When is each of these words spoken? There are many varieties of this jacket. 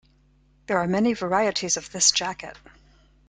There 0.65 0.79
are 0.79 0.87
many 0.87 1.13
varieties 1.13 1.77
of 1.77 1.91
this 1.91 2.09
jacket. 2.09 2.57